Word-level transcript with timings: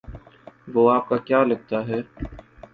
وہ 0.67 0.89
آپ 0.91 1.09
کا 1.09 1.17
کیا 1.17 1.43
لگتا 1.43 1.87
ہے؟ 1.87 2.01